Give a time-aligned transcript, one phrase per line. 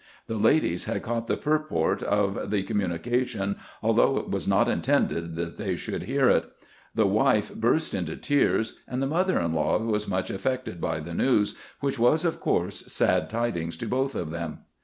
[0.25, 5.57] The ladies had caught the purport of the communication, although it was not intended that
[5.57, 6.51] they should hear it.
[6.95, 11.13] The wife burst into tears, and the mother in law was much affected by the
[11.13, 14.61] news, which was of course sad tidings to both of them.